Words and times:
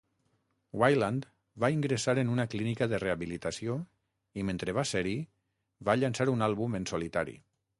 Weiland 0.83 1.25
va 1.63 1.69
ingressar 1.73 2.15
en 2.21 2.31
una 2.35 2.45
clínica 2.53 2.87
de 2.93 3.01
rehabilitació 3.03 3.75
i 4.43 4.47
mentre 4.51 4.75
va 4.79 4.87
ser-hi 4.93 5.15
va 5.91 5.99
llançar 6.05 6.29
un 6.37 6.47
àlbum 6.49 6.81
en 6.81 6.91
solitari. 6.95 7.39